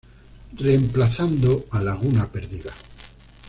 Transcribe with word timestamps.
Reemplazando 0.57 1.67
a 1.69 1.79
Laguna 1.79 2.25
Perdida. 2.31 2.73